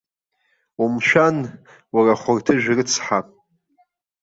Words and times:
Умшәан, 0.83 1.37
уара 1.95 2.13
ахәырҭыжә 2.15 2.67
рыцҳа. 2.75 3.19